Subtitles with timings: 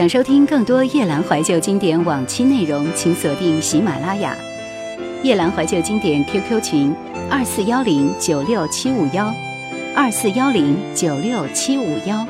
[0.00, 4.34] 想收听更多夜兰怀旧经典往期内容，请锁定喜马拉雅。
[5.22, 6.94] 夜兰怀旧经典 QQ 群：
[7.28, 9.30] 二四幺零九六七五幺，
[9.94, 12.26] 二四幺零九六七五幺。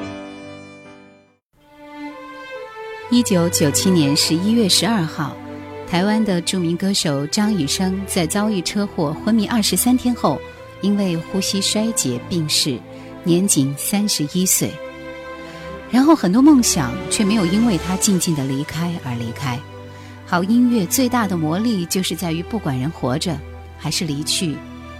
[3.08, 5.36] 一九九七年十一月十二号，
[5.88, 10.40] 台湾的著名歌手张雨生在遭遇车祸昏迷二十三天后，
[10.80, 12.76] 因为呼吸衰竭病逝，
[13.22, 14.72] 年仅三十一岁。
[15.90, 19.58] 然后很多梦想却没有因为他静静的离开而离开。
[20.24, 23.36] 好音乐最大的魔力就是在于，不管人活着
[23.76, 24.56] 还是离去，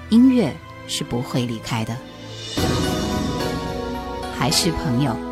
[0.09, 0.53] 音乐
[0.89, 1.97] 是不会离开的。
[4.37, 5.30] 还是朋友。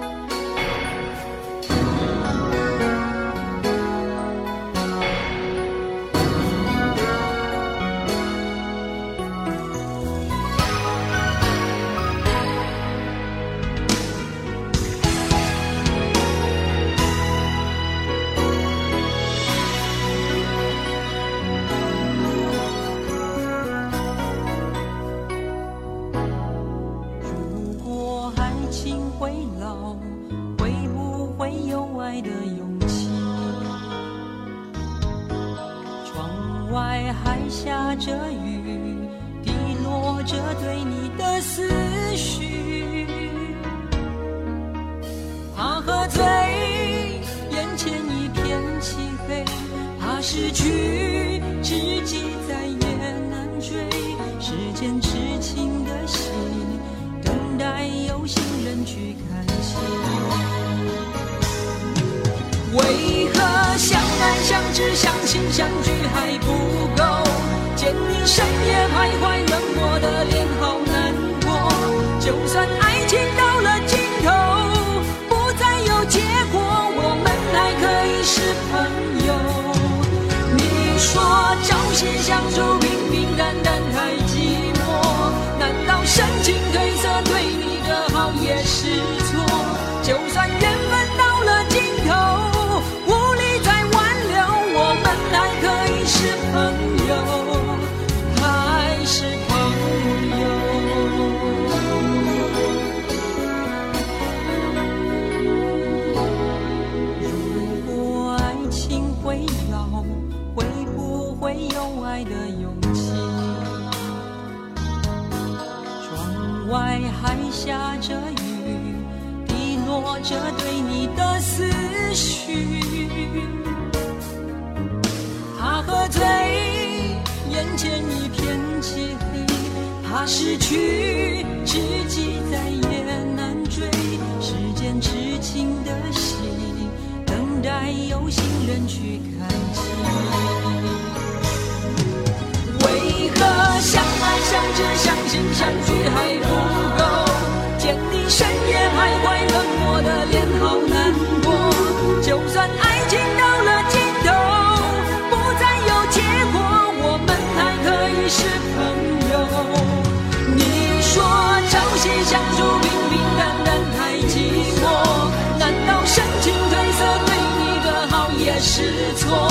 [168.61, 168.83] 是
[169.15, 169.48] 错？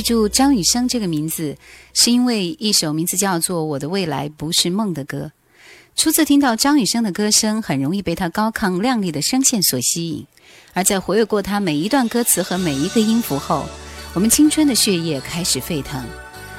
[0.00, 1.58] 记住张雨生这个名字，
[1.92, 5.30] 是因为一首名字叫做《我的未来不是梦》的歌。
[5.94, 10.26] 初次听到张雨生的歌声，很容易被他高亢亮丽的声线所吸引。
[10.72, 13.66] 而在活跃过他每一段歌词和每一个音符后，
[14.14, 16.02] 我们青春的血液开始沸腾。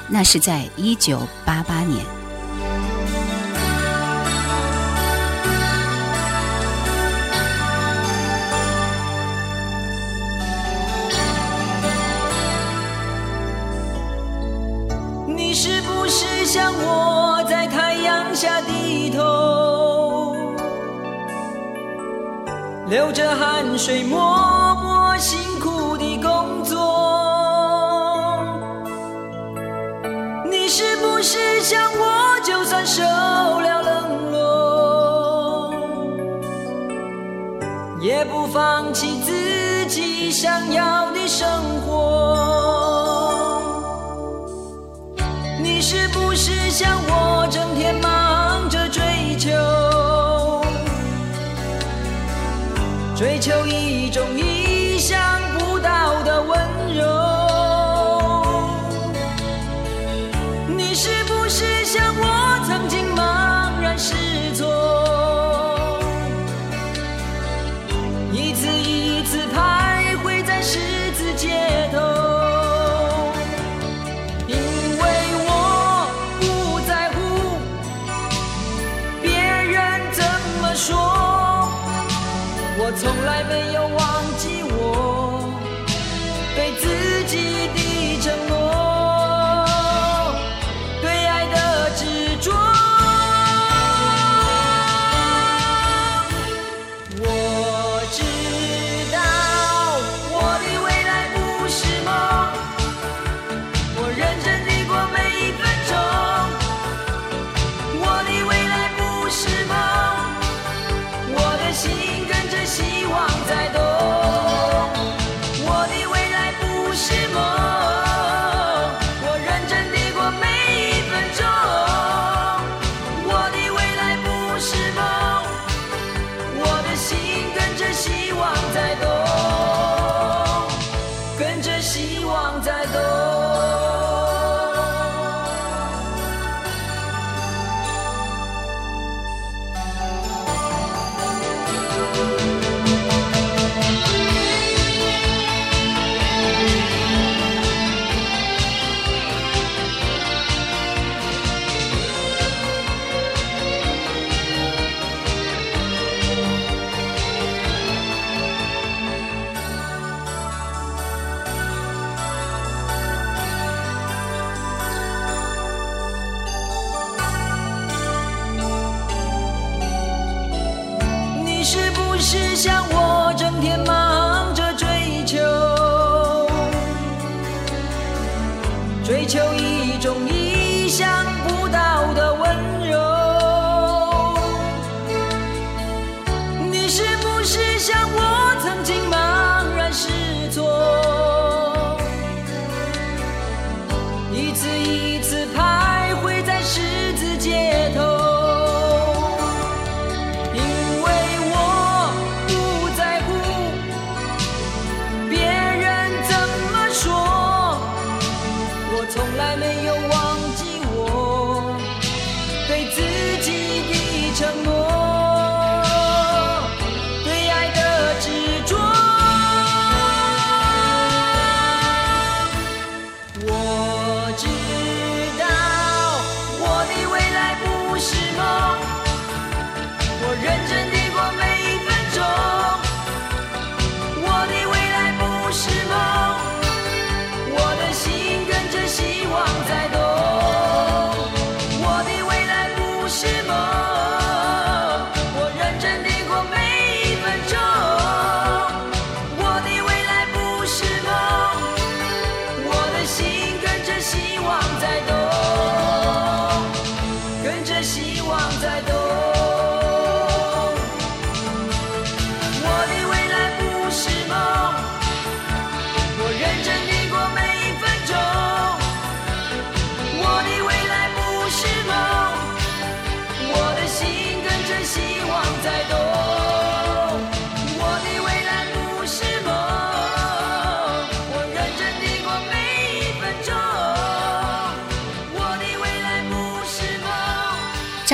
[0.08, 2.21] 那是在一九八八年。
[18.42, 20.34] 下低头
[22.88, 24.18] 流着汗水，默
[24.82, 26.76] 默辛苦的工作。
[30.50, 35.72] 你是不是像我，就算受了冷落，
[38.00, 41.48] 也不放弃自己想要的生
[41.86, 43.62] 活？
[45.62, 47.31] 你是不是像我，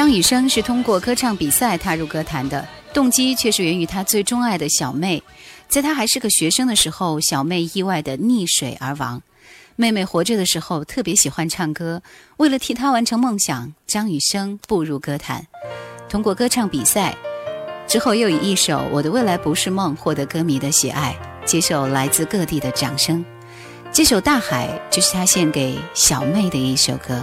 [0.09, 5.23] 张雨生是通过歌唱比赛踏入歌坛的，动机却是源于他最钟爱的小妹。
[5.69, 9.21] 在他还是个学生的时候，小妹意外的溺水而亡。
[9.77, 12.01] 妹妹活着的时候特别喜欢唱歌，
[12.39, 15.47] 为了替她完成梦想，张雨生步入歌坛。
[16.09, 17.15] 通过歌唱比赛
[17.87, 23.23] 之后，又以一首《我的未来不是梦》获得歌迷的喜爱，接受来自各地的掌声。
[23.93, 27.23] 这首《大海》就是他献给小妹的一首歌。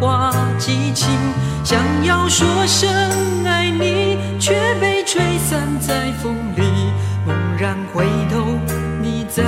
[0.00, 1.08] 话激情。
[1.62, 2.88] 想要说声
[3.44, 6.62] 爱你，却被吹散在风里。
[7.26, 8.58] 猛然回头，
[9.02, 9.44] 你在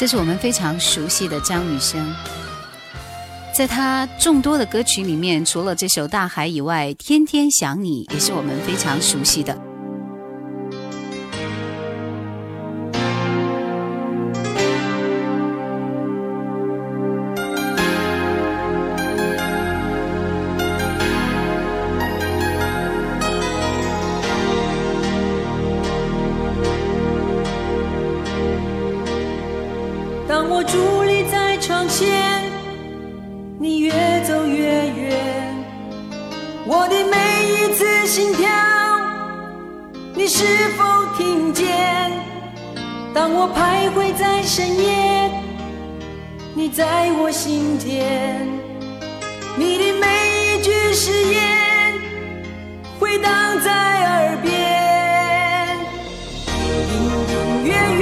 [0.00, 2.10] 这是我们非常熟悉的张雨生，
[3.54, 9.69] 在他众多的歌曲里面，除了这首《大海》以外，《天天想你》也是我们非常熟悉的。
[46.52, 48.44] 你在我心田，
[49.56, 50.06] 你的每
[50.56, 51.94] 一句誓言
[52.98, 54.50] 回荡在耳边，
[56.48, 56.52] 隐
[57.06, 57.99] 隐约约。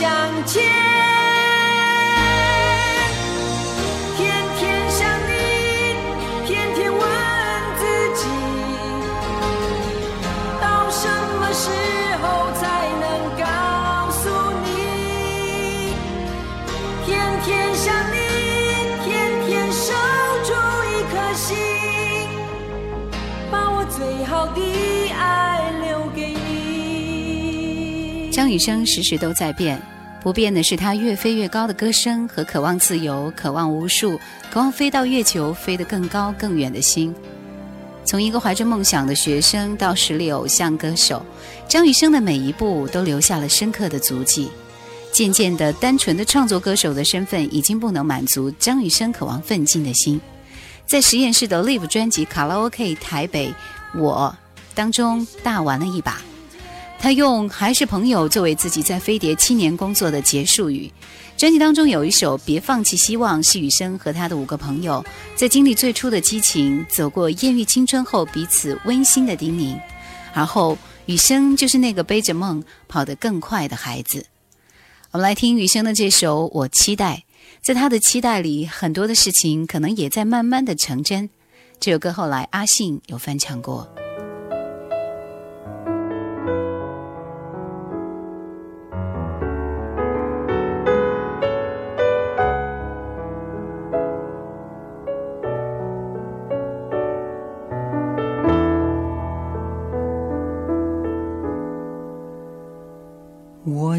[0.00, 0.08] 向
[0.46, 0.89] 前，
[28.40, 29.78] 张雨生时时都在变，
[30.22, 34.18] 不变的是他越飞越高的歌声和渴望自由、渴望无数、
[34.50, 37.14] 渴望飞到月球、飞得更高更远的心。
[38.02, 41.22] 从一个怀着梦想的学生到实力偶像歌手，
[41.68, 44.50] 张雨生的每一步都留下了深刻的足迹。
[45.12, 50.18] 渐渐的，单纯的创作歌手的身份已经不能满足张雨生渴望奋进的心。
[50.86, 53.52] 在实验室的 Live 专辑《卡拉 OK 台北
[53.94, 54.34] 我》
[54.74, 56.22] 当中大玩了一把。
[57.00, 60.92] 他用“还是朋友”作为自己在飞碟七年工作的结束语。
[61.34, 65.02] 专辑当中有一首《别放弃希望》，是雨生和他的五个朋友
[65.34, 69.80] 在经历最初的激情、走过艳遇青春后彼此温馨的叮咛。
[70.34, 70.76] 而后，
[71.06, 74.26] 雨生就是那个背着梦跑得更快的孩子。
[75.10, 77.24] 我们来听雨生的这首《我期待》，
[77.62, 81.30] 在他的期待里，很多的事情可能也在慢慢的成真。
[81.80, 83.88] 这首歌后来阿信有翻唱过。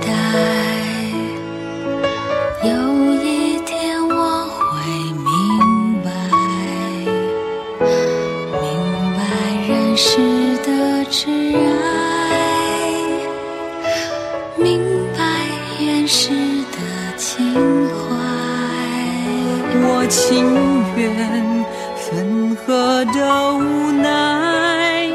[20.61, 21.65] 永远
[21.97, 25.09] 分合的无奈，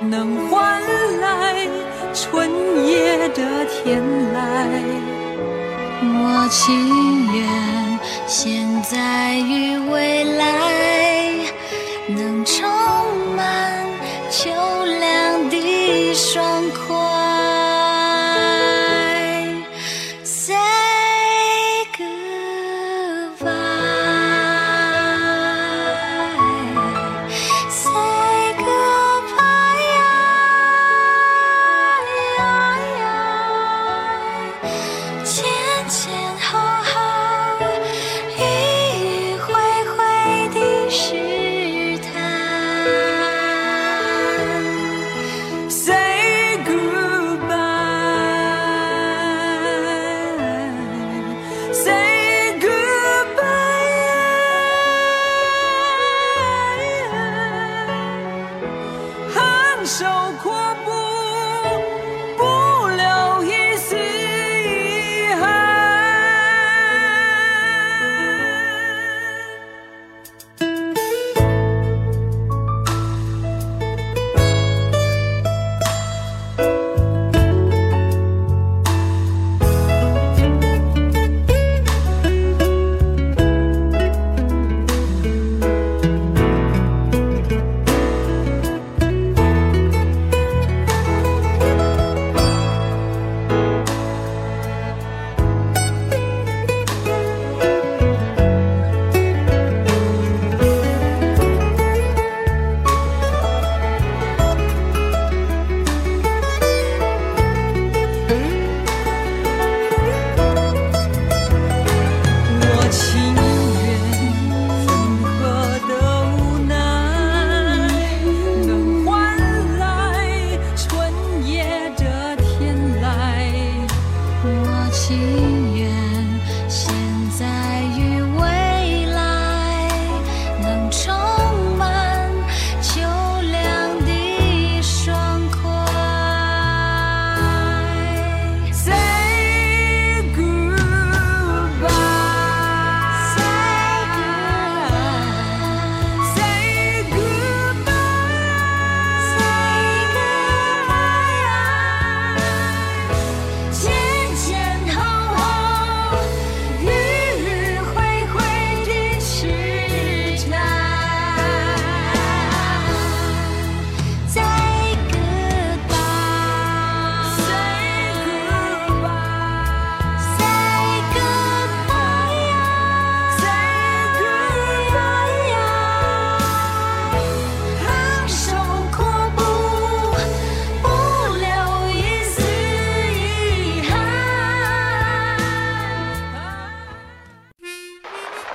[0.00, 0.82] 能换
[1.20, 1.66] 来
[2.12, 2.50] 春
[2.86, 4.02] 夜的天
[4.34, 4.36] 籁。
[6.04, 10.42] 我情愿现在与未来
[12.08, 12.68] 能充
[13.34, 13.86] 满
[14.30, 14.50] 秋
[15.00, 16.81] 凉的双。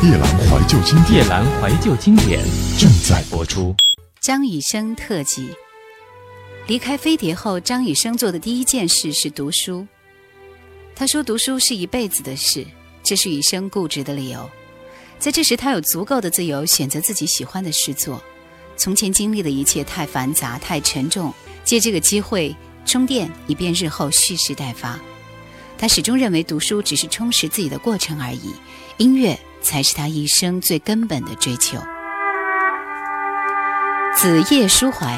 [0.00, 2.40] 夜阑怀旧经典，夜阑怀旧经典
[2.78, 3.74] 正在播出。
[4.20, 5.50] 张雨生特辑，
[6.68, 9.84] 离开飞碟后，张雨生做的第一件事是读书。
[10.94, 12.64] 他说：“读书是一辈子的事，
[13.02, 14.48] 这是雨生固执的理由。
[15.18, 18.22] 在这时，他有足够的自由选择自己喜欢的事做。
[18.76, 21.34] 从前经历的一切太繁杂、太沉重，
[21.64, 22.54] 借这个机会
[22.86, 24.96] 充电，以便日后蓄势待发。
[25.76, 28.54] 他始终认为读书只是充实自己的过程而已，
[28.98, 31.78] 音乐才是他一生最根本的追求。”
[34.20, 35.16] 《子夜抒怀》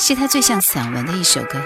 [0.00, 1.60] 是他最像散文的一首歌。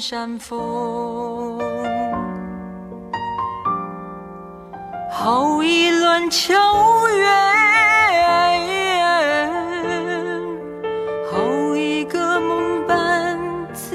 [0.00, 1.58] 山峰，
[5.10, 7.28] 好一轮秋月，
[11.30, 13.38] 好一个梦伴
[13.74, 13.94] 子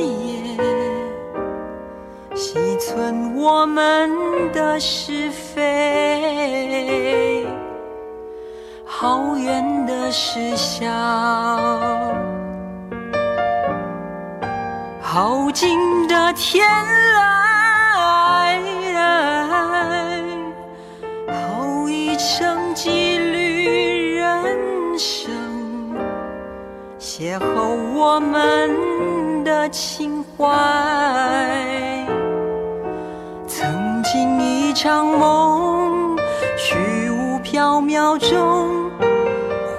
[0.00, 0.56] 夜，
[2.34, 4.10] 细存我们
[4.52, 7.46] 的是非，
[8.86, 10.86] 好远的是笑。
[15.16, 16.68] 好近的天
[17.14, 18.60] 籁，
[21.32, 25.32] 好一程几缕人生，
[27.00, 30.44] 邂逅我们的情怀。
[33.46, 36.14] 曾经一场梦，
[36.58, 38.90] 虚无缥缈中。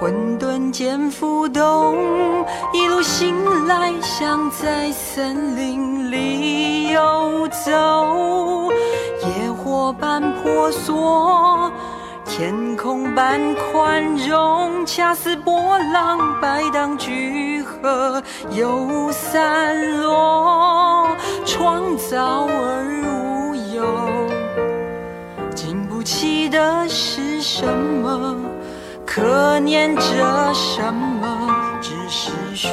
[0.00, 1.96] 混沌间浮动，
[3.02, 8.70] 醒来，像在森林里游走。
[9.22, 11.70] 野火般婆娑，
[12.24, 21.08] 天空般宽容，恰似波浪摆荡聚合又散落，
[21.44, 23.84] 创造而无有。
[25.54, 28.36] 经不起的是什么？
[29.06, 31.37] 可念着什么？
[31.80, 32.68] 只是虚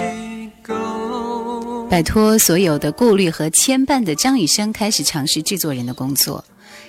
[0.62, 1.88] 构。
[1.90, 6.44] 摆脱所有的顾虑和牵绊的张雨生开始尝试制作人的工作。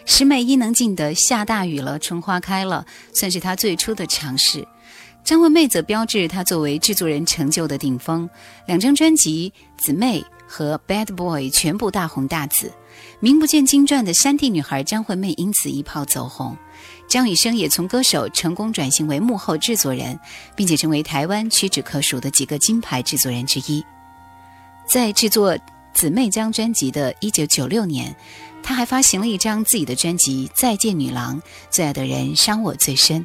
[0.05, 2.87] 石美伊能静的《下大雨了，春花开了》
[3.19, 4.67] 算是他最初的尝试。
[5.25, 8.29] 张惠妹则标志他作为制作人成就的顶峰。
[8.67, 9.53] 两张专辑
[9.85, 12.73] 《姊妹》和《Bad Boy》全部大红大紫。
[13.21, 16.57] 名不见经传的山地女孩张惠妹因此一炮走红。
[17.09, 20.19] 张雨生也从歌手成功转型为幕后制作人，
[20.55, 23.85] 并且成为台湾屈指可数的几个金牌制作人之一。
[24.87, 25.55] 在制作
[25.95, 28.15] 《姊妹》张专辑的一九九六年，
[28.63, 31.41] 他还发行了一张自己的专辑《再见女郎》，
[31.71, 33.25] 最爱的人伤我最深。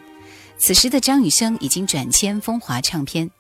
[0.60, 3.32] 此时的张雨生已经转签风华唱片，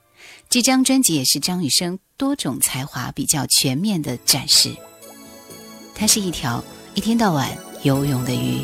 [0.50, 4.76] 这张专辑也是张雨生多种才华比较全面的展示。
[5.94, 6.64] 他是一条
[6.96, 8.64] 一天到晚游泳的鱼。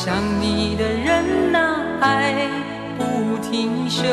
[0.00, 1.58] 想你的人呐
[2.00, 2.48] 爱
[2.96, 4.04] 不停休，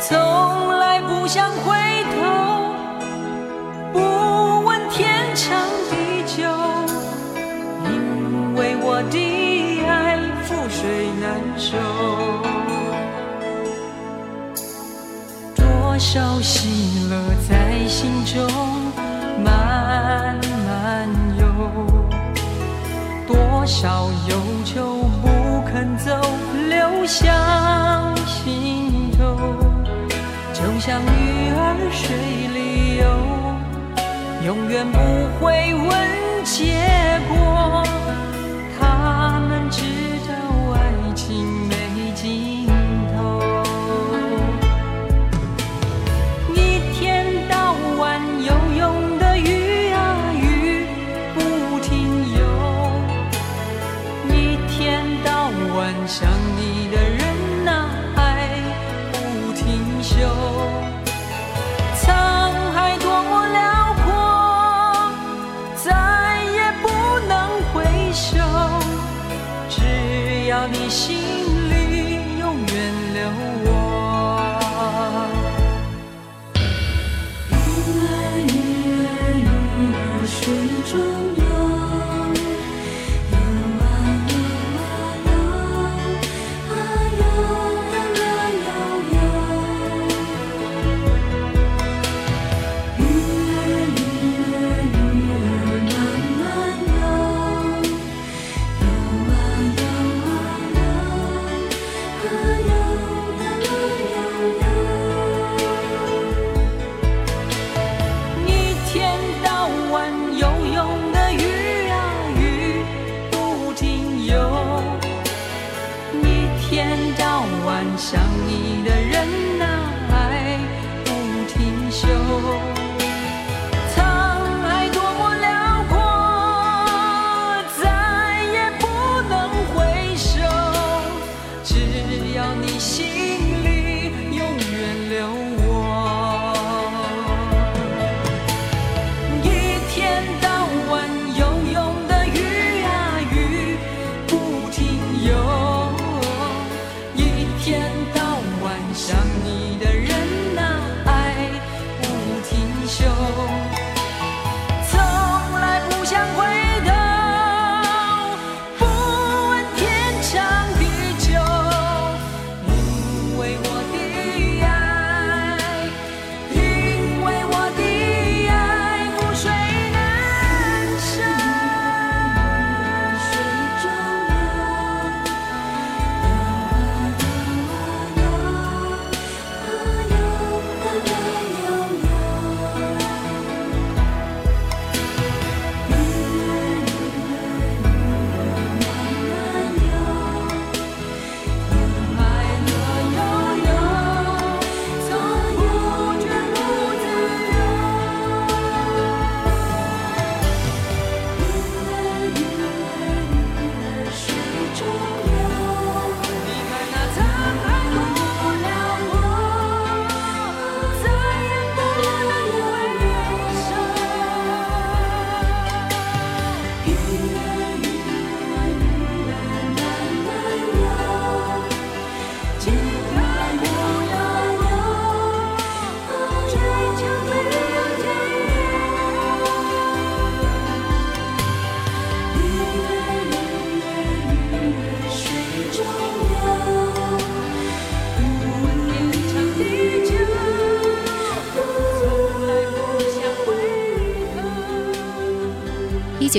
[0.00, 1.76] 从来不想回
[2.16, 2.18] 头，
[3.92, 4.00] 不
[4.64, 5.56] 问天长
[5.88, 6.42] 地久，
[7.84, 9.16] 因为我的
[9.86, 10.82] 爱覆水
[11.20, 11.78] 难收。
[15.54, 17.14] 多少喜乐
[17.48, 18.44] 在心中
[23.68, 25.28] 少忧愁不
[25.70, 26.18] 肯走，
[26.70, 29.36] 留向心头，
[30.54, 32.16] 就像鱼儿水
[32.54, 33.04] 里游，
[34.46, 34.98] 永远不
[35.38, 35.86] 会问
[36.44, 37.84] 结果。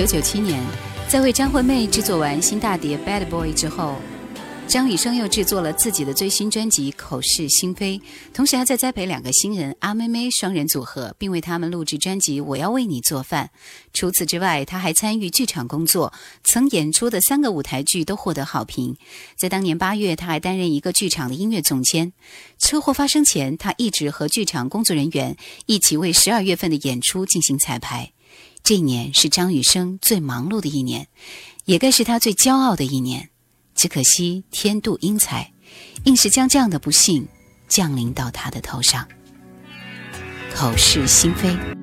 [0.00, 0.58] 九九七年，
[1.10, 3.96] 在为张惠妹制作完新大碟《Bad Boy》之后，
[4.66, 7.98] 张雨生又制作了自己的最新专辑《口是心非》，
[8.32, 13.50] 同时还在栽培两个新人阿妹妹双人组合，并为他们录制专辑《我要为你做饭》。
[13.92, 18.96] 除此之外，他还参与剧场工作，曾演出的三个舞台剧都获得好评。
[19.36, 22.14] 在当年八月，他还担任一个剧场的音乐总监。
[22.58, 25.36] 车祸发生前，他一直和剧场工作人员
[25.66, 28.12] 一起为十二月份的演出进行彩排。
[28.62, 31.08] 这一年是张雨生最忙碌的一年，
[31.64, 33.30] 也该是他最骄傲的一年。
[33.74, 35.52] 只可惜天妒英才，
[36.04, 37.26] 硬是将这样的不幸
[37.66, 39.08] 降临到他的头上。
[40.54, 41.79] 口是心非。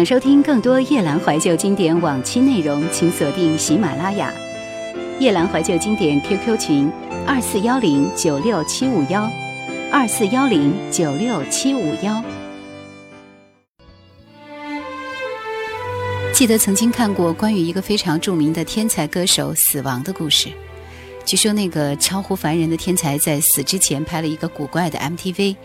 [0.00, 4.32] 想收听更多夜兰怀旧经典往期内容，请锁定喜马拉雅。
[5.18, 6.90] 夜兰怀旧经典 QQ 群：
[7.26, 9.30] 二四幺零九六七五幺，
[9.92, 12.24] 二四幺零九六七五幺。
[16.32, 20.48] 记得曾经看过关于一个非常著名的天才歌手死亡的故事。
[21.26, 25.56] 据说那个超乎凡人的天才在死之前拍了一个古怪的 MTV，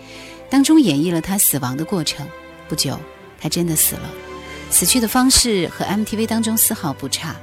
[0.49, 2.27] 当中演绎了他死亡的过程。
[2.67, 2.99] 不久，
[3.45, 4.09] 他真的死了，
[4.71, 7.35] 死去的方式和 MTV 当中丝毫不差。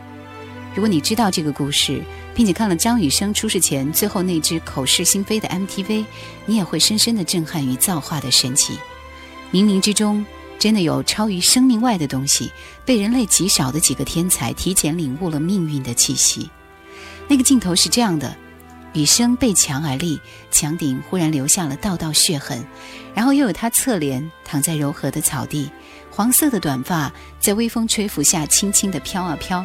[0.74, 2.03] 如果你知道这个故事，
[2.34, 6.05] 并且看了张雨生出事前最后那支口是心非的 MTV，
[6.44, 8.76] 你也会深深的震撼于造化的神奇。
[9.53, 10.26] 冥冥之中，
[10.59, 12.50] 真的有超于生命外的东西，
[12.84, 16.50] 被人类极少的几个天才提前领悟了命运的气息。
[17.28, 18.36] 那个镜头是这样的：
[18.95, 20.20] 雨生背墙而立，
[20.51, 22.62] 墙顶忽然留下了道道血痕，
[23.14, 25.70] 然后又有他侧脸躺在柔和的草地，
[26.11, 29.64] 黄色的短发在微风吹拂下轻轻地飘啊飘。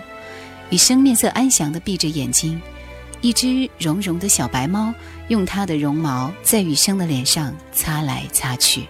[0.70, 2.62] 雨生面色安详地闭着眼睛，
[3.20, 4.94] 一只绒绒的小白猫
[5.28, 8.88] 用它的绒毛在雨生的脸上擦来擦去。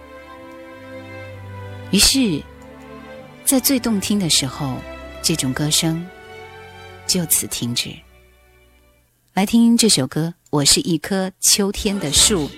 [1.90, 2.42] 于是，
[3.44, 4.76] 在最动听的时候，
[5.20, 6.06] 这种歌声
[7.06, 7.90] 就此停止。
[9.38, 12.50] 来听这首歌，我是一棵秋天的树。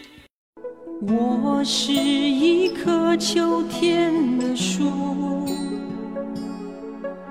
[1.03, 4.91] 我是一棵秋天的树，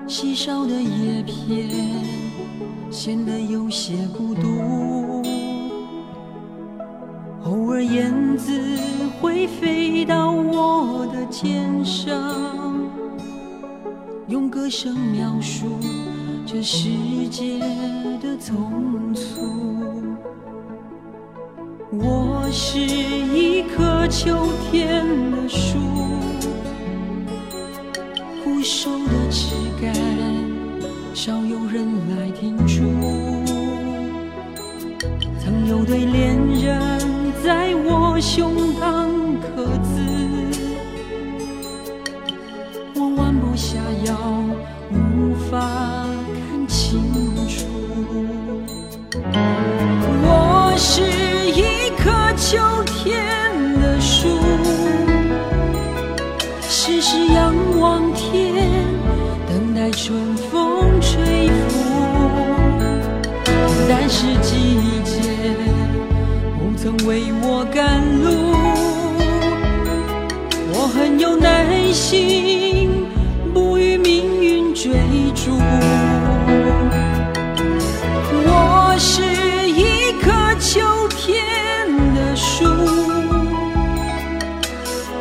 [0.06, 1.68] 稀少的叶片
[2.92, 5.20] 显得有些孤独。
[7.42, 8.52] 偶尔燕子
[9.20, 12.14] 会飞到我的肩上，
[14.30, 15.66] 用歌声描述
[16.46, 16.88] 这世
[17.28, 17.58] 界
[18.22, 19.40] 的匆促。
[21.90, 25.78] 我是一棵秋天的树，
[28.44, 29.52] 枯瘦的枝
[29.82, 29.92] 干，
[31.12, 31.84] 少有人
[32.16, 32.84] 来停驻。
[35.40, 37.00] 曾有对恋人
[37.42, 38.69] 在我胸
[67.06, 68.30] 为我赶路，
[70.72, 73.06] 我很有耐心，
[73.52, 74.92] 不与命运追
[75.34, 75.58] 逐。
[78.46, 79.22] 我是
[79.70, 80.80] 一棵秋
[81.16, 82.64] 天的树，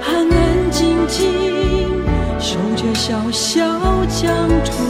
[0.06, 1.28] 安安静静
[2.40, 3.64] 守着小小
[4.08, 4.89] 疆土。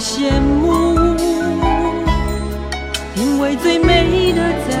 [0.00, 1.14] 羡慕，
[3.16, 4.79] 因为最美的在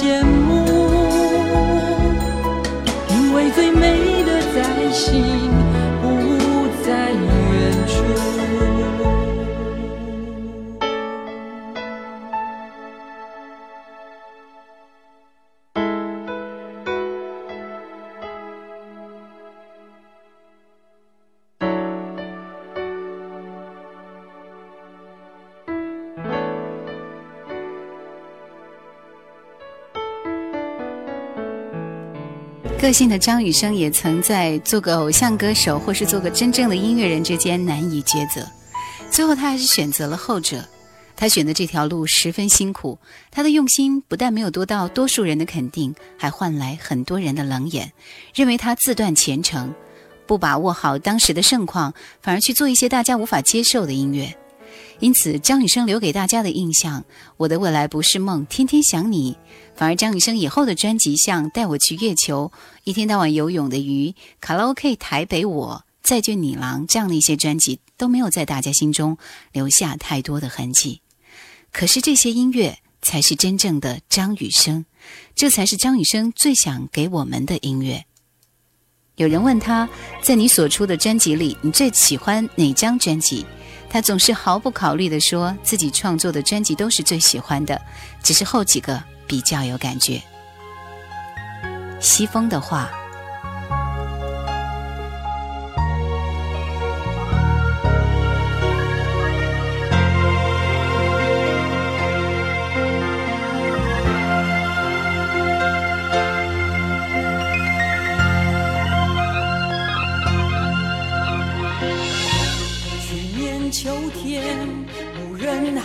[0.00, 0.39] 不
[32.90, 38.44] 个性的张雨生也曾在做个偶像歌手或是做个真正的音乐人之间难以抉择，
[39.08, 40.64] 最后他还是选择了后者。
[41.14, 42.98] 他选的这条路十分辛苦，
[43.30, 47.92] 他的用心不但没有得到多数人的肯定，还换来很多人的冷眼，
[48.34, 49.72] 认为他自断前程，
[50.26, 54.36] 不把握好当时的盛况，反而去做一些大家无法接受的音乐。
[54.98, 57.00] 因此，张雨生留给大家的印象，
[57.36, 59.36] 《我的未来不是梦》，天天想你。
[59.80, 62.52] 反而，张雨生以后的专辑，像《带我去月球》、
[62.84, 64.08] 《一天到晚游泳的鱼》、
[64.38, 69.16] 《卡拉 OK 台北我》、《再见女郎》这样的一些专辑，都没有在大家心中
[69.52, 71.00] 留下太多的痕迹。
[71.72, 74.84] 可是，这些音乐才是真正的张雨生，
[75.34, 78.04] 这才是张雨生最想给我们的音乐。
[79.16, 79.88] 有人问他，
[80.20, 83.46] 在你所出的专辑里，你最喜欢哪张专辑？
[83.88, 87.80] 他总是毫不考虑地说自己创作的专辑都是最喜欢的，
[88.22, 90.20] 只是后几个比较有感觉。
[92.00, 92.90] 西风的话。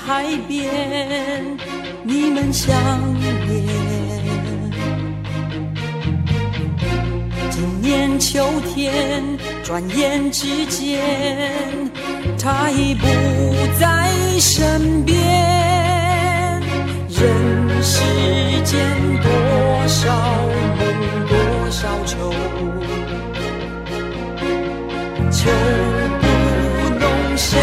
[0.05, 1.57] 海边，
[2.07, 2.71] 你们相
[3.47, 3.65] 恋。
[7.49, 9.23] 今年秋天，
[9.63, 11.01] 转眼之间，
[12.39, 13.07] 他已不
[13.79, 15.17] 在身边。
[17.09, 18.03] 人世
[18.63, 18.85] 间
[19.23, 19.31] 多
[19.87, 20.15] 少
[20.77, 20.81] 梦，
[21.27, 21.35] 多
[21.71, 22.31] 少愁，
[25.31, 25.49] 秋
[26.21, 26.23] 不
[26.99, 27.57] 懂，谁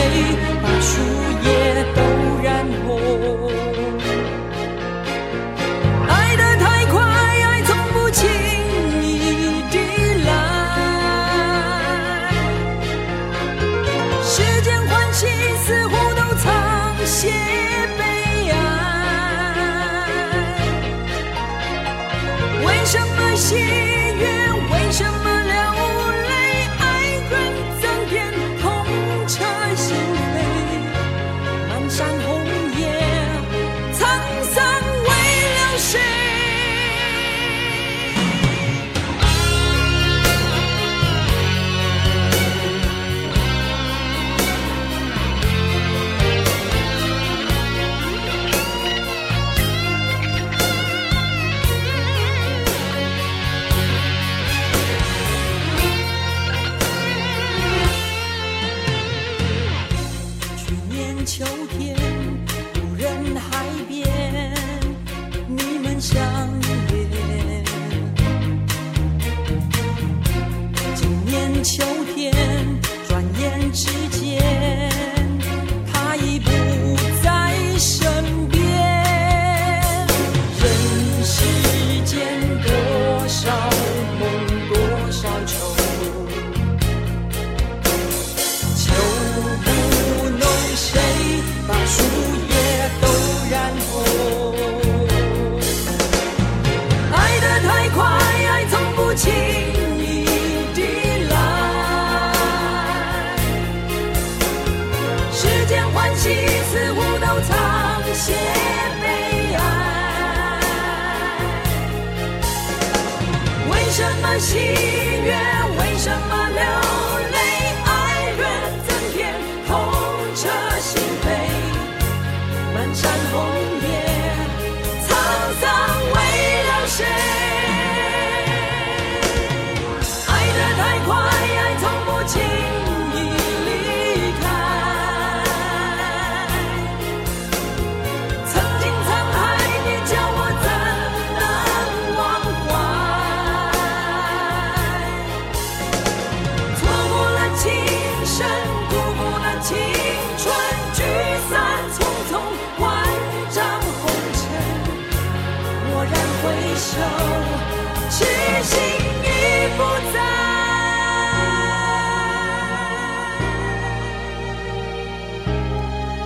[23.43, 23.82] 心。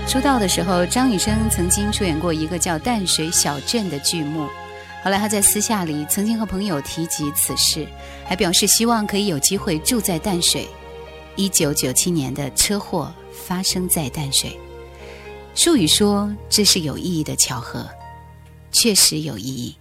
[0.08, 4.48] 出道的时候，张雨生曾经出演过一个叫《淡水小镇》的剧目。
[5.04, 7.86] 后来他在私下里曾经和朋友提及此事，
[8.24, 10.66] 还表示希望可以有机会住在淡水。
[11.36, 13.12] 一九九七年的车祸
[13.46, 14.58] 发生在淡水，
[15.54, 17.86] 术语说这是有意义的巧合，
[18.72, 19.76] 确实有意义。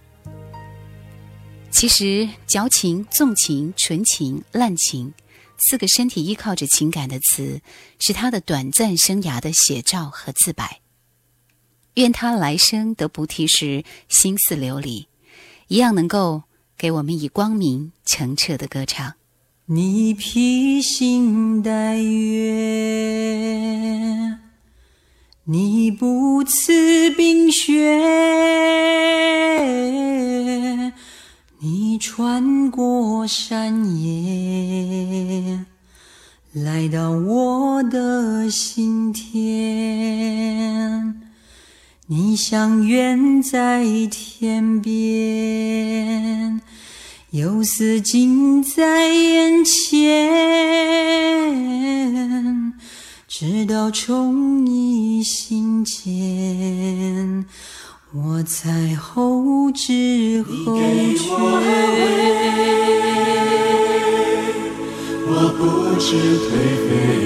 [1.70, 5.12] 其实矫情、纵情、纯情、滥情。
[5.58, 7.62] 四个身体依靠着情感的词，
[7.98, 10.80] 是他的短暂生涯的写照和自白。
[11.94, 15.06] 愿他来生得不提时心似琉璃，
[15.68, 16.42] 一样能够
[16.76, 19.14] 给我们以光明澄澈的歌唱。
[19.64, 23.16] 你披星戴月，
[25.44, 27.72] 你不辞冰雪。
[31.58, 35.64] 你穿过山野，
[36.52, 41.14] 来到我的心田。
[42.08, 46.60] 你像远在天边，
[47.30, 50.30] 又似近在眼前，
[53.26, 57.46] 直到宠溺心间，
[58.24, 60.74] 我才后知后
[61.16, 61.28] 觉。
[65.28, 65.60] 我不
[66.00, 66.48] 知颓
[66.88, 67.25] 废，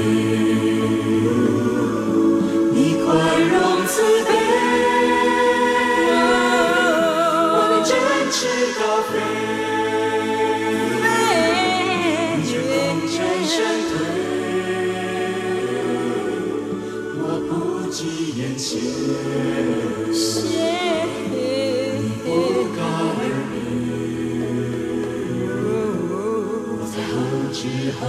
[28.00, 28.06] 节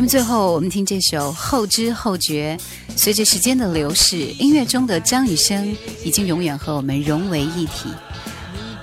[0.00, 2.58] 目最后，我们听这首《后知后觉》。
[2.96, 7.88] 随着时间的流逝，音乐中的张雨生已经永远和我们融为一体。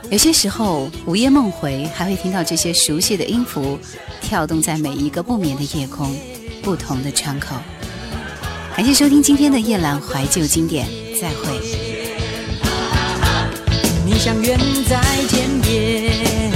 [0.09, 3.77] 有些时候，午夜梦回，还会听到这些熟悉的音符
[4.21, 6.15] 跳动在每一个不眠的夜空，
[6.65, 7.55] 不同的窗口。
[8.75, 10.87] 感谢收听今天的夜阑怀旧经典，
[11.21, 11.61] 再会。
[14.03, 14.57] 你像远
[14.89, 14.99] 在
[15.29, 16.51] 天边，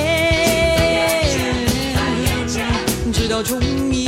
[3.13, 4.08] 直到宠溺